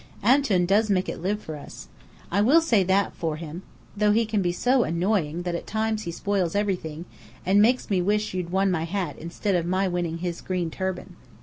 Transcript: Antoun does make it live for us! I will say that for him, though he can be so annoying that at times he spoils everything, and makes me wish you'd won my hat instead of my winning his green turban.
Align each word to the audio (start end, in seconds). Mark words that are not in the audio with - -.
Antoun 0.23 0.65
does 0.65 0.89
make 0.89 1.07
it 1.07 1.21
live 1.21 1.39
for 1.41 1.55
us! 1.55 1.87
I 2.31 2.41
will 2.41 2.59
say 2.59 2.83
that 2.85 3.15
for 3.15 3.35
him, 3.35 3.61
though 3.95 4.13
he 4.13 4.25
can 4.25 4.41
be 4.41 4.51
so 4.51 4.83
annoying 4.83 5.43
that 5.43 5.53
at 5.53 5.67
times 5.67 6.05
he 6.05 6.11
spoils 6.11 6.55
everything, 6.55 7.05
and 7.45 7.61
makes 7.61 7.87
me 7.91 8.01
wish 8.01 8.33
you'd 8.33 8.49
won 8.49 8.71
my 8.71 8.85
hat 8.85 9.15
instead 9.19 9.53
of 9.53 9.67
my 9.67 9.87
winning 9.87 10.17
his 10.17 10.41
green 10.41 10.71
turban. 10.71 11.17